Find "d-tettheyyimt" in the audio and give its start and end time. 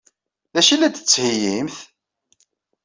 0.89-1.77